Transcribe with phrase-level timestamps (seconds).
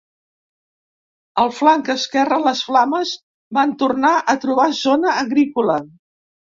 [1.43, 3.13] Al flanc esquerre, les flames
[3.61, 5.83] van tornar a trobar zona agrícola.